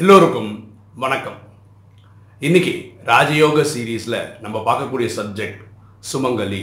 [0.00, 0.50] எல்லோருக்கும்
[0.94, 1.38] வணக்கம்.
[2.38, 2.72] இன்னைக்கு
[3.04, 5.62] ராஜயோக சீரீஸில் நம்ம பார்க்கக்கூடிய சப்ஜெக்ட்
[6.10, 6.60] சுமங்கலி.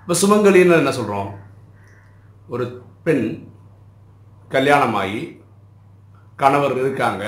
[0.00, 1.30] இப்போ சுமங்கலின்னு என்ன சொல்கிறோம்
[2.48, 2.64] ஒரு
[3.02, 3.24] பெண்
[4.48, 5.42] கல்யாணமாகி
[6.36, 7.24] கணவர் இருக்காங்க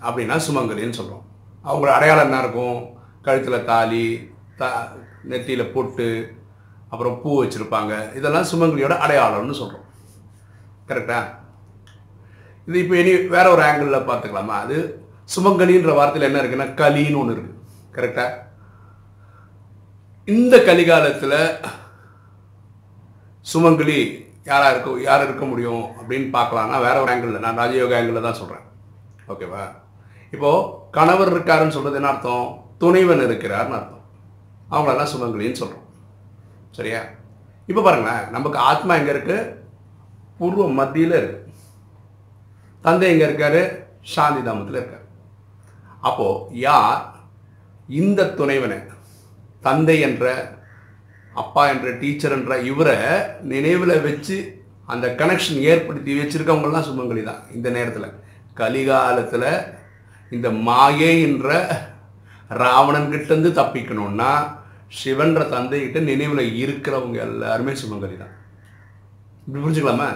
[0.00, 1.24] அப்படின்னா சுமங்கலின்னு சொல்கிறோம்
[1.64, 2.80] அவங்களோட அடையாளம் என்ன இருக்கும்?
[3.22, 4.72] கழுத்தில் தாலி த
[5.32, 6.08] நெத்தியில் பொட்டு
[6.88, 8.14] அப்புறம் பூ வச்சுருப்பாங்க.
[8.14, 9.86] இதெல்லாம் சுமங்கலியோட அடையாளம்னு சொல்கிறோம்
[10.88, 11.46] கரெக்டாக
[12.68, 14.56] இது இப்போ இனி வேற ஒரு ஆங்கிளில் பார்த்துக்கலாமா?
[14.64, 14.76] அது
[15.34, 17.54] சுமங்கலின்ற வார்த்தையில் என்ன இருக்குன்னா கலின்னு ஒன்று இருக்கு.
[17.96, 18.26] கரெக்டா
[20.28, 21.36] இந்த கலிகாலத்தில்
[23.46, 23.98] சுமங்கலி
[24.50, 28.64] யாராக இருக்க யார் இருக்க முடியும் அப்படின்னு பார்க்கலாம்னா வேற ஒரு ஆங்கிளில் நான் ராஜயோக ஆங்கிளில் தான் சொல்கிறேன்
[29.32, 29.64] ஓகேவா
[30.32, 30.66] இப்போது
[30.96, 32.46] கணவர் இருக்காருன்னு சொல்கிறது என்ன அர்த்தம்?
[32.82, 34.04] துணைவன் இருக்கிறார்னு அர்த்தம்.
[34.72, 35.86] அவங்களெல்லாம் சுமங்கலின்னு சொல்கிறோம்
[36.78, 37.00] சரியா?
[37.68, 39.46] இப்போ பாருங்களேன் நமக்கு ஆத்மா எங்கே இருக்குது
[40.38, 41.44] பூர்வ மத்தியில் இருக்குது
[42.84, 43.62] தந்தை எங்கே இருக்காரு?
[44.14, 45.06] சாந்தி தாமத்தில் இருக்கார்.
[46.08, 47.02] அப்போது யார்
[48.00, 48.78] இந்த துணைவனை
[49.66, 50.24] தந்தை என்ற
[51.42, 52.96] அப்பா என்ற டீச்சர் என்ற இவரை
[53.52, 54.36] நினைவில் வச்சு
[54.92, 58.14] அந்த கனெக்ஷன் ஏற்படுத்தி வச்சிருக்கவங்கலாம் சுமங்கலி தான் இந்த நேரத்தில்.
[58.60, 59.50] கலிகாலத்தில்
[60.36, 61.48] இந்த மாயை என்ற
[62.62, 64.30] ராவணன் கிட்டேருந்து தப்பிக்கணும்னா
[65.00, 68.34] சிவன்ற தந்தைகிட்ட நினைவில் இருக்கிறவங்க எல்லாருமே சுமங்கலி தான்.
[69.44, 70.08] இப்படி புரிஞ்சுக்கலாமா?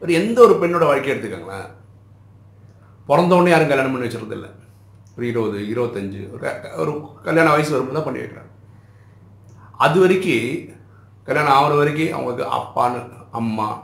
[0.00, 1.68] ஒரு எந்த ஒரு பெண்ணோட வாழ்க்கை எடுத்துக்கோங்களேன்?
[3.08, 4.54] பிறந்தவொடனே யாரும் கல்யாணம் பண்ணி வச்சுறது
[5.16, 8.50] ஒரு இருபது இருபத்தஞ்சு ஒரு ஒரு கல்யாண வயசு வரும்போது தான் பண்ணி வைக்கிறாங்க.
[9.72, 10.76] அது வரைக்கும்
[11.24, 13.82] கல்யாணம் ஆகிற வரைக்கும் அவங்களுக்கு அப்பான்னு அம்மா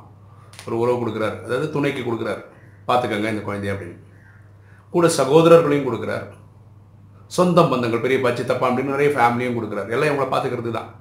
[0.67, 1.43] ஒரு உறவு கொடுக்குறாரு.
[1.45, 2.43] அதாவது துணைக்கு கொடுக்குறாரு.
[2.87, 3.99] பார்த்துக்கங்க இந்த குழந்தைய அப்படின்னு.
[4.91, 6.29] கூட சகோதரர்களையும் கொடுக்குறாரு.
[7.27, 9.91] சொந்த பந்தங்கள் பெரிய பச்சை தப்பா அப்படின்னு நிறைய ஃபேமிலியும் கொடுக்குறாரு.
[9.91, 10.95] எல்லாம் இவங்களை பார்த்துக்கிறது தான்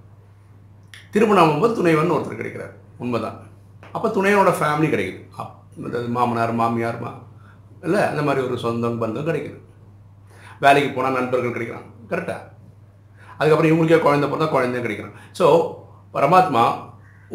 [1.11, 2.73] திருமணம் ஆகும்போது துணைவன் ஒருத்தர் கிடைக்கிறார்.
[2.97, 3.49] உண்மைதான்.
[3.95, 5.19] அப்போ துணையோட ஃபேமிலி கிடைக்குது.
[5.41, 5.55] அப்
[5.87, 7.11] அதாவது மாமனார் மாமியார் மா
[7.85, 9.57] இல்லை அந்த மாதிரி ஒரு சொந்தம் பந்தம் கிடைக்குது.
[10.63, 12.39] வேலைக்கு போனால் நண்பர்கள் கிடைக்கிறான் கரெக்டாக
[13.37, 15.17] அதுக்கப்புறம் இவங்களுக்கே குழந்தை பிறந்தா குழந்தையும் கிடைக்கிறான்.
[15.39, 15.45] ஸோ
[16.15, 16.63] பரமாத்மா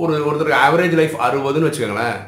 [0.02, 2.18] ஒரு ஒருத்தருக்கு ஆவரேஜ் லைஃப் அறுபதுன்னு வச்சுக்கோங்களேன்.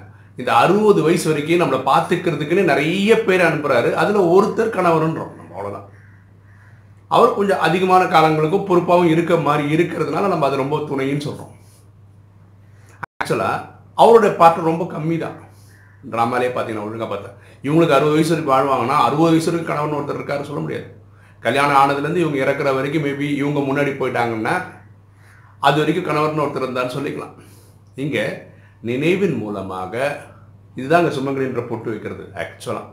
[0.40, 5.32] இந்த அறுபது வயசு வரைக்கும் நம்மளை பார்த்துக்கிறதுக்குன்னு நிறைய பேர் அனுப்புகிறாரு அதில் ஒருத்தர் கணவருன்றோம்.
[5.38, 5.86] நம்ம அவ்வளோதான்
[7.16, 11.54] அவர் கொஞ்சம் அதிகமான காலங்களுக்கும் பொறுப்பாகவும் இருக்க மாதிரி இருக்கிறதுனால நம்ம அது ரொம்ப துணைன்னு சொல்கிறோம்
[13.22, 13.56] ஆக்சுவலாக
[14.02, 15.36] அவருடைய பாட்டு ரொம்ப கம்மி தான்
[16.12, 17.36] ட்ராமாலே பார்த்தீங்கன்னா ஒழுங்காக பார்த்தேன்
[17.66, 20.86] இவங்களுக்கு அறுபது வயசு வரைக்கும் வாழ்வாங்கன்னா அறுபது வயசு வரைக்கும் கணவன் ஒருத்தர் இருக்காரு சொல்ல முடியாது.
[21.46, 24.54] கல்யாணம் ஆனதுலேருந்து இவங்க இறக்குற வரைக்கும் மேபி இவங்க முன்னாடி போயிட்டாங்கன்னா
[25.68, 27.34] அது வரைக்கும் கணவர்னு ஒருத்தர் இருந்தார்னு சொல்லிக்கலாம்.
[28.04, 28.24] இங்கே
[28.90, 29.94] நினைவின் மூலமாக
[30.80, 32.86] இதுதாங்க சுமங்கலின்ற பொட்டு வைக்கிறது ஆக்சுவலாக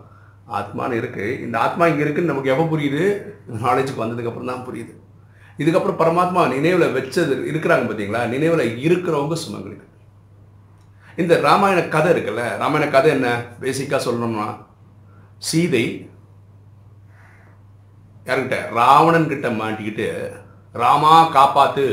[0.57, 3.03] ஆத்மான்னு இருக்குது இந்த ஆத்மா இங்கே இருக்குன்னு நமக்கு எப்போ புரியுது?
[3.65, 4.93] நாலேஜுக்கு வந்ததுக்கப்புறம் தான் புரியுது.
[5.61, 8.21] இதுக்கப்புறம் பரமாத்மா நினைவில் வச்சது இருக்கிறாங்க பார்த்தீங்களா?
[8.33, 9.77] நினைவில் இருக்கிறவங்க சுமங்கலி
[11.21, 13.27] இந்த ராமாயண கதை இருக்குல்ல ராமாயண கதை என்ன?
[13.61, 14.47] பேசிக்காக சொல்லணும்னா
[15.49, 15.83] சீதை
[18.27, 18.57] யாருக்கிட்ட?
[18.79, 20.07] ராவணன் கிட்ட மாட்டிக்கிட்டு
[20.83, 21.85] ராமா காப்பாத்து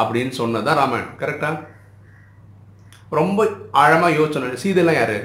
[0.00, 1.50] அப்படின்னு சொன்னதான் ராமாயணம் கரெக்டா
[3.18, 3.46] ரொம்ப
[3.82, 4.50] ஆழமாக யோசனை.
[4.64, 5.18] சீதைலாம் யாரு?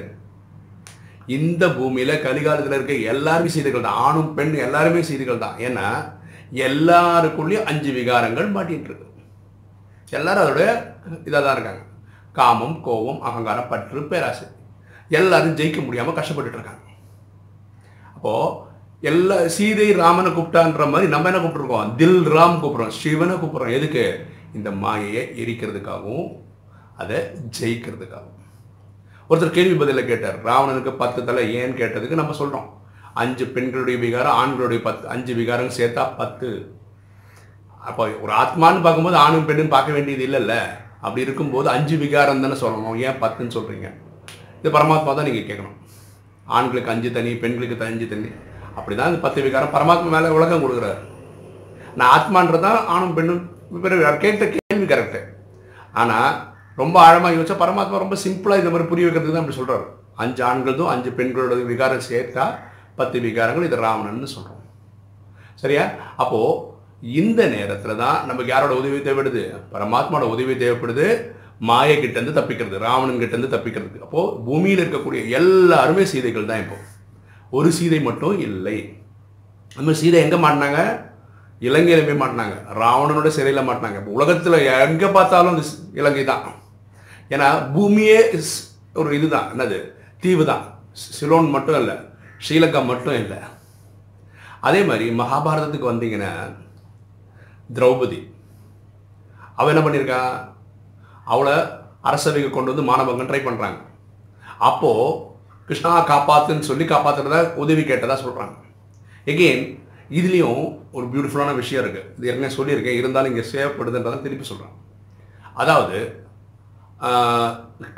[1.36, 4.00] இந்த பூமியில் கலிகாலத்தில் இருக்க எல்லாருமே சீதைகள் தான்.
[4.06, 5.58] ஆணும் பெண் எல்லாருமே சீதைகள் தான்.
[5.66, 5.86] ஏன்னா
[6.68, 9.06] எல்லாருக்குள்ளேயும் அஞ்சு விகாரங்கள் மாட்டிட்டு இருக்கு.
[10.18, 10.62] எல்லாரும் அதோட
[11.28, 11.82] இதாக தான் இருக்காங்க.
[12.38, 14.46] காமம் கோபம் அகங்காரம் பற்று பேராசை.
[15.18, 16.84] எல்லாரும் ஜெயிக்க முடியாமல் கஷ்டப்பட்டுட்டு இருக்காங்க
[18.14, 18.66] அப்போது
[19.10, 23.76] எல்லா சீதை ராமனை கூப்பிட்டான்ற மாதிரி நம்ம என்ன கூப்பிட்ருக்கோம் தில் ராம் கூப்பிட்றோம் சிவனை கூப்பிட்றோம்.
[23.78, 24.04] எதுக்கு?
[24.56, 26.28] இந்த மாயையை எரிக்கிறதுக்காகவும்
[27.02, 27.18] அதை
[27.58, 28.34] ஜெயிக்கிறதுக்காகவும்.
[29.30, 30.36] ஒருத்தர் கேள்வி பதிலில் கேட்டார்.
[30.48, 32.68] ராவணனுக்கு பத்து தலை ஏன்னு கேட்டதுக்கு நம்ம சொல்கிறோம்
[33.22, 36.48] அஞ்சு பெண்களுடைய விகாரம் ஆண்களுடைய பத்து அஞ்சு விகாரம் சேர்த்தா பத்து.
[37.88, 40.54] அப்போ ஒரு ஆத்மான்னு பார்க்கும்போது ஆணும் பெண்ணும் பார்க்க வேண்டியது இல்லைல்ல.
[41.00, 42.98] அப்படி இருக்கும்போது அஞ்சு விகாரம் தானே சொல்லணும்.
[42.98, 43.88] ஏன் பத்துன்னு சொல்கிறீங்க
[44.60, 45.76] இது பரமாத்மா தான் நீங்கள் கேட்கணும்.
[46.46, 48.28] ஆண்களுக்கு அஞ்சு தனி பெண்களுக்கு த- அஞ்சு தனி.
[48.76, 50.98] அப்படிதான் இந்த பத்து விகாரம் பரமாத்மா மேலே உலகம் கொடுக்குறாரு.
[51.94, 53.42] நான் ஆத்மான்றது தான் ஆணும் பெண்ணும்?
[53.82, 55.20] பிறகு கேட்ட கேள்வி கரெக்டு
[55.92, 56.34] ஆனால்
[56.76, 60.86] ரொம்ப ஆழமாக யோசிச்சா பரமாத்மா ரொம்ப சிம்பிளாக இந்த மாதிரி புரிய வைக்கிறதுக்கு தான் அப்படி சொல்கிறார் அஞ்சு ஆண்களதும்
[60.86, 62.44] அஞ்சு பெண்களோட விகாரம் சேர்த்தா
[62.96, 64.62] பத்து விகாரங்கள் இது ராவணன்னு சொல்கிறோம்
[65.54, 65.84] சரியா?
[66.16, 69.56] அப்போது இந்த நேரத்தில் தான் நமக்கு யாரோட உதவி தேவைப்படுது?
[69.72, 71.30] பரமாத்மாவோட உதவி தேவைப்படுது.
[71.58, 73.98] மாய கிட்டேருந்து தப்பிக்கிறது ராவணன் கிட்டேருந்து தப்பிக்கிறது.
[73.98, 76.74] அப்போது பூமியில் இருக்கக்கூடிய எல்லாருமே சீதைகள் தான் இப்போ.
[77.50, 78.98] ஒரு சீதை மட்டும் இல்லை.
[79.76, 81.06] நம்ம சீதை எங்கே மாட்டினாங்க?
[81.60, 82.52] இலங்கையில போய் மாட்டினாங்க.
[82.74, 83.96] ராவணனோட சிறையில் மாட்டினாங்க.
[83.96, 85.62] இப்போ உலகத்தில் எங்கே பார்த்தாலும்
[85.94, 86.42] இலங்கை தான்.
[87.28, 89.52] ஏன்னா பூமியே ஸ்- ஒரு இதுதான்.
[89.56, 89.92] என்னது?
[90.20, 90.78] தீவு தான்.
[90.92, 91.94] சிலோன் மட்டும் இல்லை
[92.48, 93.36] ஸ்ரீலங்கா மட்டும் இல்லை.
[94.60, 96.30] அதே மாதிரி மகாபாரதத்துக்கு வந்தீங்கன்னா
[97.76, 98.20] திரௌபதி.
[99.58, 100.20] அவள் என்ன பண்ணியிருக்கா
[101.34, 101.56] அவளை
[102.08, 103.78] அரசவைக்கு கொண்டு வந்து மாணவங்க ட்ரை பண்ணுறாங்க
[104.68, 105.26] அப்போது
[105.68, 108.56] கிருஷ்ணா காப்பாத்துன்னு சொல்லி காப்பாற்றுறதா உதவி கேட்டதாக சொல்கிறாங்க
[109.32, 109.64] எகெயின்
[110.18, 110.62] இதுலேயும்
[110.96, 112.98] ஒரு பியூட்டிஃபுல்லான விஷயம் இருக்குது இது ஏற்கனவே சொல்லியிருக்கேன்.
[113.00, 114.76] இருந்தாலும் இங்கே சேவைப்படுதுன்றதான் திருப்பி சொல்கிறேன்
[115.62, 115.98] அதாவது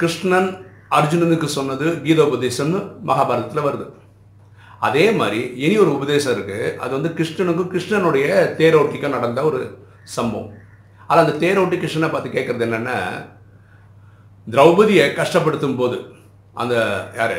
[0.00, 0.50] கிருஷ்ணன்
[0.98, 2.80] அர்ஜுனனுக்கு சொன்னது கீதோபதேசம்னு
[3.10, 3.86] மகாபாரதத்தில் வருது.
[4.86, 8.26] அதே மாதிரி இனி ஒரு உபதேசம் இருக்குது அது வந்து கிருஷ்ணனுக்கும் கிருஷ்ணனுடைய
[8.60, 9.60] தேரோட்டிக்கும் நடந்த ஒரு
[10.16, 10.50] சம்பவம்.
[11.08, 12.96] அதில் அந்த தேரோட்டி கிருஷ்ணனை பார்த்து கேட்குறது என்னென்னா
[14.46, 15.98] திரௌபதியை கஷ்டப்படுத்தும் போது
[16.62, 16.74] அந்த
[17.18, 17.38] யார்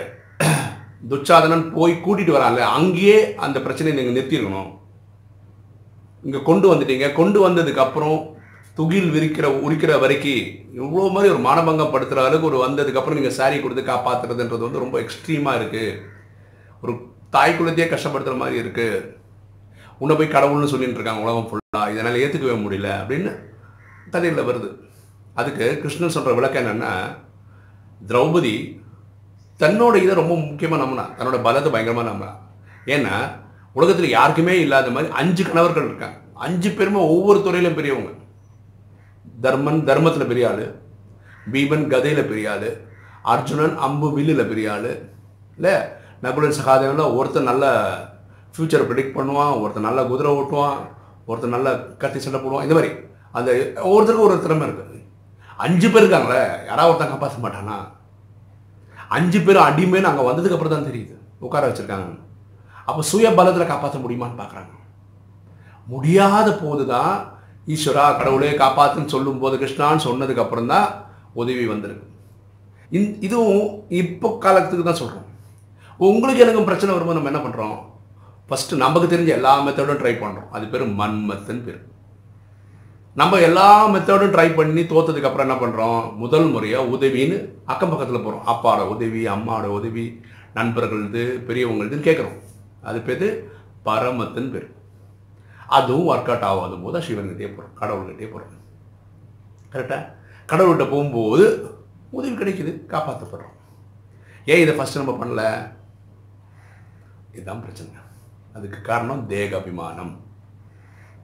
[1.11, 4.69] துச்சாதனன் போய் கூட்டிகிட்டு வரான்ல அங்கேயே அந்த பிரச்சனையை நீங்கள் நிறுத்திருக்கணும்.
[6.25, 7.07] இங்கே கொண்டு வந்துட்டீங்க.
[7.19, 8.17] கொண்டு வந்ததுக்கப்புறம்
[8.77, 10.43] துகில் விரிக்கிற உரிக்கிற வரைக்கும்
[10.81, 15.59] இவ்வளோ மாதிரி ஒரு மானபங்கம் படுத்துகிற அளவுக்கு ஒரு வந்ததுக்கப்புறம் நீங்கள் சாரி கொடுத்து காப்பாத்துறதுன்றது வந்து ரொம்ப எக்ஸ்ட்ரீமாக
[15.59, 15.97] இருக்குது
[16.83, 16.93] ஒரு
[17.33, 17.57] தாய்
[17.93, 18.99] கஷ்டப்படுத்துகிற மாதிரி இருக்குது
[20.01, 23.31] உன்னை போய் கடவுள்னு சொல்லிட்டு இருக்காங்க உலகம் ஃபுல்லாக இதனால் ஏற்றுக்கவே முடியல அப்படின்னு
[24.13, 24.69] தண்ணீரில் வருது.
[25.39, 26.93] அதுக்கு கிருஷ்ணன் சொல்கிற விளக்கம் என்னென்னா
[28.09, 28.55] திரௌபதி
[29.61, 32.31] தன்னோட இதை ரொம்ப முக்கியமாக நம்பினா தன்னோட பலத்தை பயங்கரமாக நம்பினா.
[32.95, 33.15] ஏன்னா
[33.77, 36.17] உலகத்தில் யாருக்குமே இல்லாத மாதிரி அஞ்சு கணவர்கள் இருக்காங்க.
[36.45, 38.11] அஞ்சு பேருமே ஒவ்வொரு துறையிலும் பெரியவங்க.
[39.45, 40.65] தர்மன் தர்மத்தில் பெரிய ஆள்
[41.53, 42.69] பீமன் கதையில் பெரிய ஆள்
[43.33, 44.91] அர்ஜுனன் அம்பு வில்லில் பெரிய ஆள்
[45.57, 45.75] இல்லை?
[46.23, 47.65] நகுலன் சகாதேவனில் ஒருத்தர் நல்ல
[48.53, 50.79] ஃப்யூச்சரை ப்ரிடிக்ட் பண்ணுவான் ஒருத்தர் நல்ல குதிரை ஓட்டுவான்
[51.29, 51.69] ஒருத்தர் நல்ல
[52.01, 52.91] கத்தி சண்டை போடுவான் இந்த மாதிரி.
[53.37, 53.49] அந்த
[53.87, 54.99] ஒவ்வொருத்தருக்கும் ஒரு திறமை இருக்குது
[55.59, 57.77] அஞ்சு பேர் இருக்காங்களே யாராவது ஒருத்தன் காப்பாற்ற மாட்டானா
[59.17, 61.15] அஞ்சு பேர் அடிமேன்னு அங்கே வந்ததுக்கு அப்புறம் தான் தெரியுது.
[61.45, 62.09] உட்கார வச்சுருக்காங்க
[62.87, 64.73] அப்போ சுய பலத்தில் காப்பாற்ற முடியுமான்னு பார்க்குறாங்க
[65.87, 67.13] முடியாத போது தான்
[67.73, 70.87] ஈஸ்வரா கடவுளே காப்பாற்றுன்னு சொல்லும்போது கிருஷ்ணான்னு சொன்னதுக்கப்புறம் தான்
[71.41, 72.05] உதவி வந்திருக்கு.
[72.97, 73.67] இந் இதுவும்
[74.01, 75.27] இப்போ காலத்துக்கு தான் சொல்கிறோம்
[76.07, 77.77] உங்களுக்கு எனக்கும் பிரச்சனை வரும்போது நம்ம என்ன பண்ணுறோம்
[78.49, 81.81] ஃபஸ்ட்டு நமக்கு தெரிஞ்ச எல்லா மெத்தடும் ட்ரை பண்ணுறோம் அது பேர் மன்மத்துன்னு பேர்.
[83.19, 87.37] நம்ம எல்லா மெத்தடும் ட்ரை பண்ணி தோத்ததுக்கப்புறம் என்ன பண்ணுறோம் முதல் முறையாக உதவின்னு
[87.71, 90.05] அக்கம் பக்கத்தில் போகிறோம் அப்பாவோட உதவி அம்மாவோட உதவி
[90.57, 92.37] நண்பர்களது பெரியவங்களுதுன்னு கேட்குறோம்
[92.89, 93.27] அது பேர்
[93.87, 94.69] பரமத்துன்னு பேர்.
[95.77, 98.57] அதுவும் ஒர்க் அவுட் ஆகாத போது தான் சிவன்கிட்டே போகிறோம் கடவுள்கிட்டே போகிறோம்
[99.73, 100.01] கரெக்டாக
[100.49, 101.45] கடவுள்கிட்ட போகும்போது
[102.17, 102.73] உதவி கிடைக்குது.
[102.93, 103.55] காப்பாற்றப்படுறோம்
[104.51, 105.43] ஏன் இதை ஃபஸ்ட்டு நம்ம பண்ணல?
[107.33, 107.91] இதுதான் பிரச்சனை
[108.57, 110.13] அதுக்கு காரணம் தேக அபிமானம்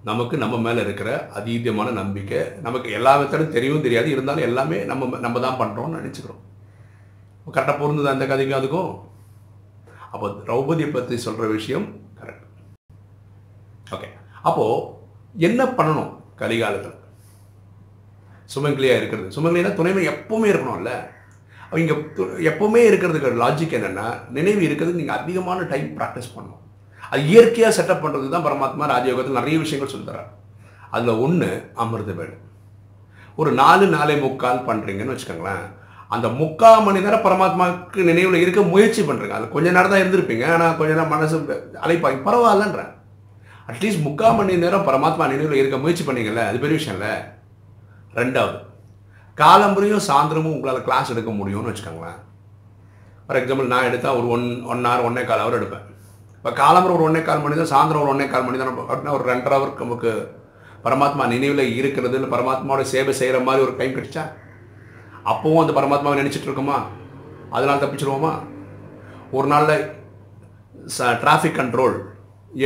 [0.09, 4.07] நமக்கு நம்ம மேலே இருக்கிற அதீதமான நம்பிக்கை நமக்கு எல்லா விதத்திலும் தெரியவும் தெரியாது.
[4.15, 6.43] இருந்தாலும் எல்லாமே நம்ம நம்ம தான் பண்ணுறோம்னு நினச்சிக்கிறோம்.
[7.55, 8.93] கரெக்டாக பொருந்தது அந்த கதைக்கும் அதுக்கும்?
[10.13, 11.87] அப்போ திரௌபதியை பற்றி சொல்கிற விஷயம்
[12.19, 12.45] கரெக்ட்
[13.95, 14.07] ஓகே
[14.49, 14.85] அப்போது
[15.47, 16.11] என்ன பண்ணணும்
[16.41, 16.95] கலிகாலத்தில்?
[18.53, 19.27] சுமங்கலியாக இருக்கிறது.
[19.35, 20.91] சுமங்கலினா துணைமை எப்பவுமே இருக்கணும்ல.
[21.71, 21.93] அவங்க
[22.49, 26.61] எப்போவுமே இருக்கிறதுக்கு லாஜிக் என்னென்னா நினைவு இருக்கிறதுக்கு நீங்கள் அதிகமான டைம் ப்ராக்டிஸ் பண்ணணும்.
[27.11, 30.29] அது இயற்கையாக செட்டப் பண்ணுறது தான் பரமாத்மா ராஜயோகத்தில் நிறைய விஷயங்கள் சொல்லித்தரார்
[30.95, 31.49] அதில் ஒன்று
[31.83, 32.35] அமிர்த வேடு
[33.37, 35.65] ஒரு நாலு நாலே முக்கால் பண்ணுறீங்கன்னு வச்சுக்கோங்களேன்
[36.11, 40.77] அந்த முக்கால் மணி நேரம் பரமாத்மாவுக்கு நினைவில் இருக்க முயற்சி பண்ணுறீங்க அது கொஞ்சம் நேரம் தான் இருந்திருப்பீங்க ஆனால்
[40.77, 41.37] கொஞ்ச நேரம் மனசு
[41.85, 42.93] அழைப்பாங்க பரவாயில்லன்றேன்
[43.69, 47.13] அட்லீஸ்ட் முக்கால் மணி நேரம் பரமாத்மா நினைவில் இருக்க முயற்சி பண்ணீங்கல்ல அது பெரிய விஷயம் இல்லை.
[48.19, 48.57] ரெண்டாவது
[49.37, 52.19] காலம்புரியும் சாயந்தரமும் உங்களால் கிளாஸ் எடுக்க முடியும்னு வச்சுக்கோங்களேன்.
[53.25, 55.85] ஃபார் எக்ஸாம்பிள் நான் எடுத்தால் ஒரு ஒன் ஒன் ஹவர் ஒன்னே கால் ஹவர் எடுப்பேன்.
[56.37, 59.25] இப்போ காலம்புரம் ஒரு ஒன்னே கால் மணி தான் சாயந்தரம் ஒரு ஒன்னே கால் மணி தான் அப்படின்னா ஒரு
[59.31, 60.11] ரெண்டரை ஹவருக்கு நமக்கு
[60.85, 64.23] பரமாத்மா நினைவில் இருக்கிறது இல்லை பரமாத்மாவோட சேவை செய்கிற மாதிரி ஒரு டைம் கிடைச்சா
[65.31, 66.77] அப்போவும் அந்த பரமாத்மாவை நினச்சிட்டு இருக்கோமா?
[67.55, 68.33] அதனால் தப்பிச்சிருவோமா?
[69.37, 69.85] ஒரு நாளில்
[70.95, 71.95] ச டிராஃபிக் கண்ட்ரோல்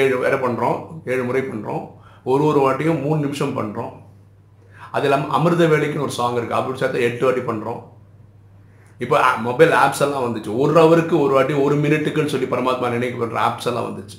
[0.02, 0.78] ஏழு வேலை பண்ணுறோம்
[1.12, 1.84] ஏழு முறை பண்ணுறோம்
[2.32, 3.94] ஒரு ஒரு வாட்டியும் மூணு நிமிஷம் பண்ணுறோம்
[4.96, 7.82] அது இல்லாமல் அமிர்த வேலைக்குன்னு ஒரு சாங் இருக்குது அப்படி சேர்த்து எட்டு வாட்டி பண்ணுறோம்
[9.04, 10.52] இப்போ மொபைல் ஆப்ஸ் எல்லாம் வந்துச்சு.
[10.64, 14.18] ஒரு ஹவருக்கு ஒரு வாட்டி ஒரு மினிட்டுக்குன்னு சொல்லி பரமாத்மா நினைவு பண்ணுற ஆப்ஸ் எல்லாம் வந்துச்சு.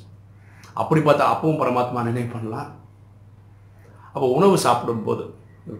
[0.82, 2.70] அப்படி பார்த்தா அப்பவும் பரமாத்மா நினைவு பண்ணலாம்
[4.14, 5.24] அப்போ உணவு சாப்பிடும்போது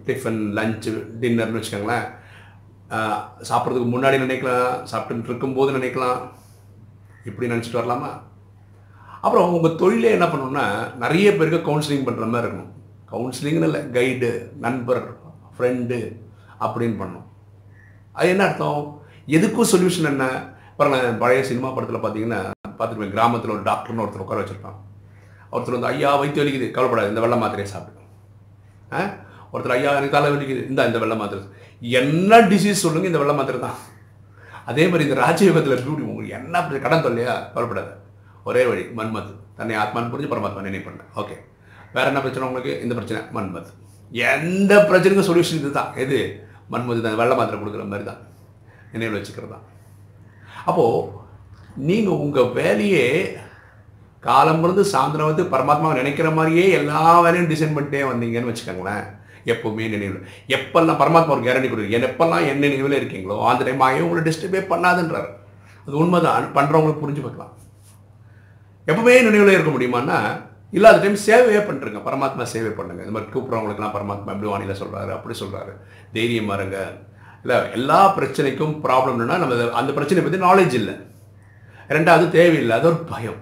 [0.09, 2.07] டிஃபன் லஞ்சு டின்னர்னு வச்சுக்கோங்களேன்
[3.49, 6.21] சாப்பிட்றதுக்கு முன்னாடி நினைக்கலாம் சாப்பிட்டு இருக்கும்போது நினைக்கலாம்.
[7.29, 8.11] இப்படி நினச்சிட்டு வரலாமா?
[9.25, 10.65] அப்புறம் உங்கள் தொழிலே என்ன பண்ணணும்னா
[11.03, 12.73] நிறைய பேருக்கு கவுன்சிலிங் பண்ணுற மாதிரி இருக்கணும்.
[13.13, 15.03] கவுன்சிலிங்னு இல்லை கைடு நண்பர்
[15.59, 15.99] ஃப்ரெண்டு
[16.61, 17.27] அப்படின்னு பண்ணோம்.
[18.13, 19.03] அது என்ன அர்த்தம்?
[19.27, 20.25] எதுக்கும் சொல்யூஷன் என்ன?
[20.77, 22.41] பாருங்க பழைய சினிமா படத்தில் பார்த்தீங்கன்னா
[22.79, 24.79] பார்த்துருப்பேன் கிராமத்தில் ஒரு டாக்டர்னு ஒருத்தர் உட்கார வச்சுருப்பான்.
[25.53, 28.09] ஒருத்தர் வந்து ஐயா வயிற்று வலிக்குது கவலைப்படாது இந்த வெள்ளை மாத்திரையை சாப்பிடும்
[28.93, 29.01] ஆ?
[29.53, 31.43] ஒருத்தர் ஐயா எனக்கு தலை வலிக்குது இந்த இந்த வெள்ளை மாத்திரை.
[31.83, 33.79] என்ன டிசீஸ் சொல்லுங்க இந்த வெள்ளை மாத்திரை தான்.
[34.65, 37.35] அதே மாதிரி இந்த ராஜயோகத்தில் பியூட்டி உங்களுக்கு என்ன கடன் தொல்லையா?
[37.55, 37.93] கவலைப்படாது.
[38.45, 39.33] ஒரே வழி மன்மது.
[39.57, 41.03] தன்னை ஆத்மான்னு புரிஞ்சு பரமாத்மா நினைவு பண்ண.
[41.17, 41.37] ஓகே
[41.95, 42.83] வேறு என்ன பிரச்சனை உங்களுக்கு?
[42.83, 43.71] இந்த பிரச்சனை மன்மத்.
[44.13, 46.21] எந்த பிரச்சனைக்கும் சொல்யூஷன் இது தான் எது?
[46.69, 47.17] மன்மது தான்.
[47.17, 48.21] வெள்ளை மாத்திரை கொடுக்குற மாதிரி தான்.
[48.93, 49.49] நினைவில் வச்சுக்கிறது.
[49.49, 49.67] தான்
[50.65, 51.09] அப்போது
[51.77, 53.07] நீங்கள் உங்கள் வேலையே
[54.23, 59.05] காலம்பிருந்து சாயந்தரம் வந்து பரமாத்மாவை நினைக்கிற மாதிரியே எல்லா வேலையும் டிசைன் பண்ணிட்டே வந்தீங்கன்னு வச்சுக்கோங்களேன்.
[59.53, 60.27] எப்போவுமே நினைவில்.
[60.57, 61.95] எப்பெல்லாம் பரமாத்மா ஒரு கேரண்டி கொடுக்குது?
[61.97, 65.31] என் எப்பெல்லாம் என்ன நினைவில் இருக்கீங்களோ அந்த டைம் ஆகியும் உங்களை டிஸ்டர்பே பண்ணாதுன்றார்.
[65.87, 66.45] அது உண்மைதான்.
[66.55, 67.53] பண்ணுறவங்களுக்கு புரிஞ்சு பார்க்கலாம்.
[68.87, 73.03] எப்பவுமே நினைவில் இருக்க முடியுமான்னா இல்லாத டைம் சேவையே பண்ணுறங்க பரமாத்மா சேவை பண்ணுங்க.
[73.05, 75.73] இந்த மாதிரி கூப்பிட்றவங்களுக்குலாம் பரமாத்மா எப்படி வானிலை சொல்கிறாரு அப்படி சொல்கிறாரு
[76.17, 76.79] தைரியம் இருங்க
[77.45, 80.95] இல்லை எல்லா பிரச்சனைக்கும் ப்ராப்ளம்னா நம்ம அந்த பிரச்சனையை பற்றி நாலேஜ் இல்லை.
[81.97, 83.41] ரெண்டாவது தேவையில்லை அது ஒரு பயம்.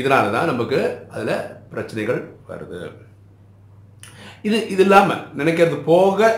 [0.00, 0.78] இதனால தான் நமக்கு
[1.14, 1.36] அதில்
[1.72, 2.80] பிரச்சனைகள் வருது.
[4.48, 6.28] இது இது இல்லாமல் நினைக்கிறது போக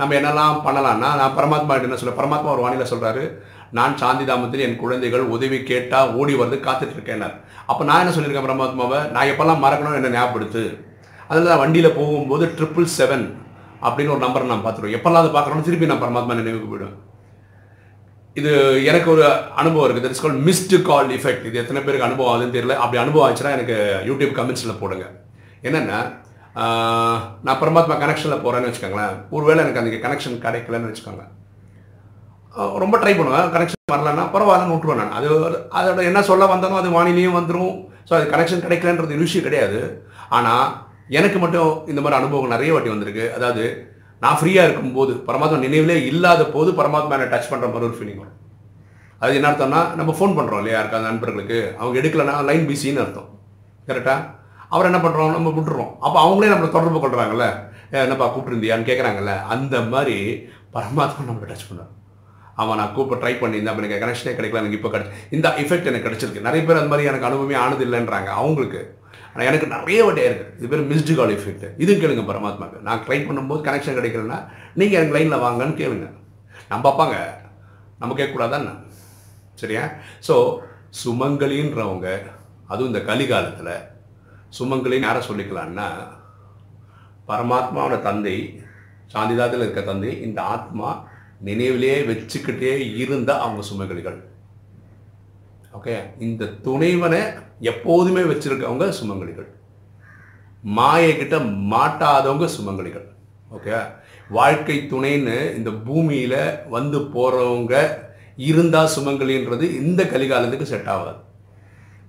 [0.00, 3.22] நம்ம என்னெல்லாம் பண்ணலாம்னா நான் பரமாத்மா என்ன சொல்ல பரமாத்மா ஒரு வானிலை சொல்கிறாரு
[3.78, 7.36] நான் சாந்தி தாமத்தில் என் குழந்தைகள் உதவி கேட்டால் ஓடி வந்து காத்துட்டு இருக்கேன்னார்
[7.70, 10.62] அப்போ நான் என்ன சொல்லியிருக்கேன் பிரமாத்மாவை நான் எப்போல்லாம் மறக்கணும் என்ன ஞாபகப்படுத்து?
[11.30, 13.26] அதில் தான் வண்டியில் போகும்போது ட்ரிபிள் செவன்
[13.86, 16.94] அப்படின்னு ஒரு நம்பர் நான் பார்த்துருவேன் எப்போல்லாம் அதை பார்க்குறோம் திருப்பி நான் பரமாத்மா நினைவுக்கு போயிடும்.
[18.40, 18.52] இது
[18.90, 19.24] எனக்கு ஒரு
[19.60, 20.08] அனுபவம் இருக்குது.
[20.10, 22.76] It's call missed call effect இது எத்தனை பேருக்கு அனுபவம் ஆகுதுன்னு தெரியல.
[22.82, 23.76] அப்படி அனுபவம் ஆச்சுன்னா எனக்கு
[24.08, 25.06] யூடியூப் கமெண்ட்ஸில் போடுங்க.
[25.68, 25.98] என்னென்னா
[27.46, 29.16] நான் பரமாத்மா கனெக்ஷனில் போகிறேன்னு வச்சுக்கோங்களேன்.
[29.36, 31.24] ஒருவேளை எனக்கு அந்த கனெக்ஷன் கிடைக்கலன்னு வச்சுக்கோங்க.
[32.82, 33.48] ரொம்ப ட்ரை பண்ணுவேன்.
[33.54, 35.16] கனெக்ஷன் வரலன்னா பரவாயில்லன்னு விட்டுருவேன் நான்.
[35.18, 35.28] அது
[35.78, 37.74] அதோட என்ன சொல்ல வந்தாலும் அது வானிலையும் வந்துடும்
[38.08, 39.80] ஸோ அது கனெக்ஷன் கிடைக்கலன்றது விஷயம் கிடையாது.
[40.28, 40.66] ஆனால்
[41.18, 43.26] எனக்கு மட்டும் இந்த மாதிரி அனுபவம் நிறைய வாட்டி வந்திருக்கு.
[43.36, 43.64] அதாவது
[44.22, 48.38] நான் ஃப்ரீயாக இருக்கும்போது பரமாத்மா நினைவிலே இல்லாத போது பரமாத்மா என்னை டச் பண்ணுற மாதிரி ஒரு ஃபீலிங் வரும்.
[49.20, 51.58] அது என்ன அர்த்தம்னா நம்ம ஃபோன் பண்ணுறோம் இல்லையா யாருக்காவது நண்பர்களுக்கு.
[51.78, 53.28] அவங்க எடுக்கலைன்னா லைன் பிஸின்னு அர்த்தம்.
[53.88, 54.24] கரெக்டாக
[54.68, 55.92] அவர் என்ன பண்ணுறோம் நம்ம விட்டுறோம்.
[56.00, 57.46] அப்போ அவங்களே நம்மளை தொடர்பு கொள்கிறாங்கல்ல
[57.94, 60.16] "ஏ, என்னப்பா கூப்பிட்டுருந்தியான்னு கேட்குறாங்கல்ல அந்த மாதிரி
[60.74, 61.92] பரமாத்மா நம்மளை டச் பண்ணுறார்
[62.60, 65.12] ஆமாம் நான் கூப்பிட்டு ட்ரை பண்ணியிருந்தேன் அப்போ எனக்கு கனெக்ஷனே கிடைக்கல எனக்கு இப்போ கிடைச்சி.
[65.36, 66.44] இந்த எஃபெக்ட் எனக்கு கிடைச்சிருக்கு.
[66.48, 68.80] நிறைய பேர் அந்த மாதிரி எனக்கு அனுபவமே ஆனது இல்லைன்றாங்க அவங்களுக்கு.
[69.32, 73.18] ஆனால் எனக்கு நிறைய வட்டியாக இருக்குது இது பேர் மிஸ்டு கால் எஃபெக்ட் இது கேளுங்க பரமாத்மாவுக்கு நான் ட்ரை
[73.26, 74.38] பண்ணும்போது கனெக்ஷன் கிடைக்கலன்னா
[74.80, 76.06] நீங்கள் எனக்கு லைனில் வாங்கன்னு கேளுங்க.
[76.70, 77.16] நம்ம பார்ப்பாங்க
[78.00, 78.72] நம்ம கேட்கக்கூடாதான்னு
[79.62, 79.82] சரியா?
[80.28, 80.34] ஸோ
[81.02, 82.08] சுமங்கலின்றவங்க
[82.70, 83.74] அதுவும் இந்த கலிகாலத்தில்
[84.58, 85.88] சுமங்கலின்னு யாரை சொல்லிக்கலான்னா
[87.28, 88.34] பரமாத்மாவோட தந்தை
[89.12, 90.88] சாந்திதாத்தில் இருக்க தந்தை இந்த ஆத்மா
[91.44, 94.18] நினைவிலே வச்சுக்கிட்டே இருந்த அவங்க சுமங்கலிகள்.
[95.78, 97.20] ஓகே இந்த துணைவனை
[97.72, 99.48] எப்போதுமே வச்சிருக்கவங்க சுமங்கலிகள்.
[100.78, 101.12] மாயை
[101.72, 103.06] மாட்டாதவங்க சுமங்கலிகள்.
[103.56, 103.80] ஓகே
[104.28, 106.40] வாழ்க்கை துணைன்னு இந்த பூமியில்
[106.74, 107.74] வந்து போகிறவங்க
[108.48, 111.20] இருந்தால் சுமங்கலின்றது இந்த கலிகாலத்துக்கு செட் ஆகாது.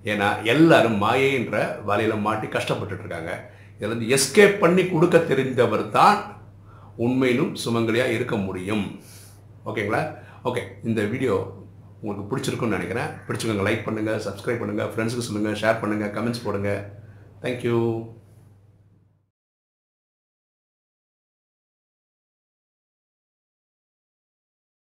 [0.04, 1.58] ஏன்னா எல்லாரும் மாயைன்ற
[1.90, 3.32] வலையில் மாட்டி கஷ்டப்பட்டுட்டு இருக்காங்க
[4.16, 6.18] எஸ்கேப் பண்ணி கொடுக்க தெரிந்தவர் தான்
[6.96, 8.84] உண்மையிலும் சுமங்கலியாக இருக்க முடியும்.
[9.68, 10.02] ஓகேங்களா?
[10.48, 11.34] ஓகே இந்த வீடியோ
[12.00, 13.08] உங்களுக்கு பிடிச்சிருக்குன்னு நினைக்கிறேன்.
[13.26, 16.70] பிடிச்சிக்கோங்க லைக் பண்ணுங்கள் சப்ஸ்கிரைப் பண்ணுங்கள் ஃப்ரெண்ட்ஸுக்கு சொல்லுங்கள் ஷேர் பண்ணுங்கள் கமெண்ட்ஸ் போடுங்க.
[17.42, 17.78] தேங்க்யூ